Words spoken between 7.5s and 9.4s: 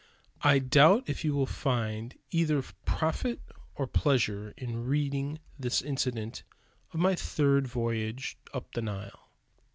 voyage up the Nile.